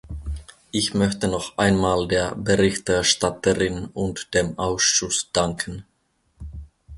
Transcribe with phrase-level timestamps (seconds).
[0.71, 5.85] Ich möchte noch einmal der Berichterstatterin und dem Ausschuss danken.